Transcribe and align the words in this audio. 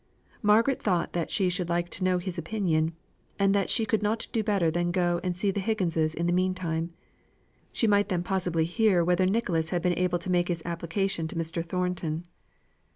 Margaret 0.41 0.81
thought 0.81 1.13
that 1.13 1.29
she 1.29 1.47
should 1.47 1.69
like 1.69 1.87
to 1.89 2.03
hear 2.03 2.17
his 2.17 2.39
opinion, 2.39 2.93
and 3.37 3.53
that 3.53 3.69
she 3.69 3.85
could 3.85 4.01
not 4.01 4.25
do 4.31 4.41
better 4.43 4.71
than 4.71 4.89
go 4.89 5.19
and 5.23 5.37
see 5.37 5.51
the 5.51 5.61
Higginses 5.61 6.15
in 6.15 6.25
the 6.25 6.33
meantime. 6.33 6.91
She 7.71 7.85
might 7.85 8.09
then 8.09 8.23
possibly 8.23 8.65
hear 8.65 9.03
whether 9.03 9.27
Nicholas 9.27 9.69
had 9.69 9.83
been 9.83 9.99
able 9.99 10.17
to 10.17 10.31
make 10.31 10.47
his 10.47 10.63
application 10.65 11.27
to 11.27 11.35
Mr. 11.35 11.63
Thornton. 11.63 12.25